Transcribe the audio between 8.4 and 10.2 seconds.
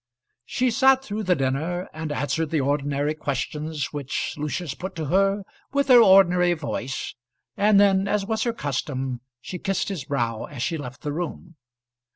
her custom, she kissed his